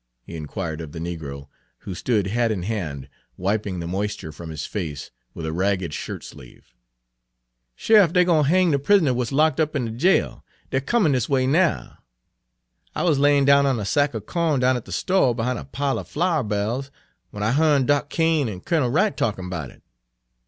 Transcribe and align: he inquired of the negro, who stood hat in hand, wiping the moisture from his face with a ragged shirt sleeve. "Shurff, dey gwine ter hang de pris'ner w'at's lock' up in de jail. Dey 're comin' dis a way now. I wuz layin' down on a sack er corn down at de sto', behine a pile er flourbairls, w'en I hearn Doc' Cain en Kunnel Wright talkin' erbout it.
he 0.23 0.35
inquired 0.35 0.81
of 0.81 0.93
the 0.93 0.97
negro, 0.99 1.47
who 1.81 1.93
stood 1.93 2.25
hat 2.25 2.49
in 2.51 2.63
hand, 2.63 3.07
wiping 3.37 3.79
the 3.79 3.85
moisture 3.85 4.31
from 4.31 4.49
his 4.49 4.65
face 4.65 5.11
with 5.35 5.45
a 5.45 5.53
ragged 5.53 5.93
shirt 5.93 6.23
sleeve. 6.23 6.73
"Shurff, 7.75 8.11
dey 8.11 8.23
gwine 8.23 8.41
ter 8.45 8.49
hang 8.49 8.71
de 8.71 8.79
pris'ner 8.79 9.09
w'at's 9.11 9.31
lock' 9.31 9.59
up 9.59 9.75
in 9.75 9.85
de 9.85 9.91
jail. 9.91 10.43
Dey 10.71 10.77
're 10.77 10.81
comin' 10.81 11.11
dis 11.11 11.29
a 11.29 11.31
way 11.31 11.45
now. 11.45 11.99
I 12.95 13.03
wuz 13.03 13.19
layin' 13.19 13.45
down 13.45 13.67
on 13.67 13.79
a 13.79 13.85
sack 13.85 14.15
er 14.15 14.21
corn 14.21 14.61
down 14.61 14.75
at 14.75 14.85
de 14.85 14.91
sto', 14.91 15.35
behine 15.35 15.57
a 15.59 15.65
pile 15.65 15.99
er 15.99 16.03
flourbairls, 16.03 16.89
w'en 17.31 17.47
I 17.47 17.51
hearn 17.51 17.85
Doc' 17.85 18.09
Cain 18.09 18.49
en 18.49 18.59
Kunnel 18.59 18.89
Wright 18.89 19.15
talkin' 19.15 19.49
erbout 19.51 19.69
it. 19.69 19.83